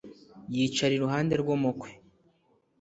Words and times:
yicara 0.55 0.93
iruhande 0.95 1.33
rw'umukwe 1.41 1.89